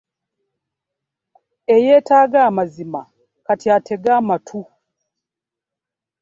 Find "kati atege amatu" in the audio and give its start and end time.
3.45-4.59